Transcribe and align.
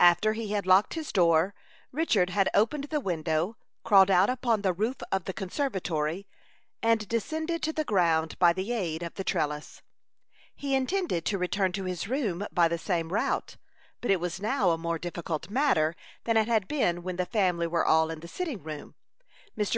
After 0.00 0.32
he 0.32 0.48
had 0.50 0.66
locked 0.66 0.94
his 0.94 1.12
door, 1.12 1.54
Richard 1.92 2.30
had 2.30 2.48
opened 2.54 2.86
the 2.90 2.98
window, 2.98 3.56
crawled 3.84 4.10
out 4.10 4.28
upon 4.28 4.62
the 4.62 4.72
roof 4.72 4.96
of 5.12 5.26
the 5.26 5.32
conservatory, 5.32 6.26
and 6.82 7.06
descended 7.06 7.62
to 7.62 7.72
the 7.72 7.84
ground 7.84 8.36
by 8.40 8.52
the 8.52 8.72
aid 8.72 9.04
of 9.04 9.14
the 9.14 9.22
trellis. 9.22 9.80
He 10.56 10.74
intended 10.74 11.24
to 11.26 11.38
return 11.38 11.70
to 11.74 11.84
his 11.84 12.08
room 12.08 12.48
by 12.50 12.66
the 12.66 12.78
same 12.78 13.12
route, 13.12 13.58
but 14.00 14.10
it 14.10 14.18
was 14.18 14.40
now 14.42 14.70
a 14.70 14.76
more 14.76 14.98
difficult 14.98 15.48
matter 15.50 15.94
than 16.24 16.36
it 16.36 16.48
had 16.48 16.66
been 16.66 17.04
when 17.04 17.14
the 17.14 17.24
family 17.24 17.68
were 17.68 17.86
all 17.86 18.10
in 18.10 18.18
the 18.18 18.26
sitting 18.26 18.64
room. 18.64 18.96
Mr. 19.56 19.68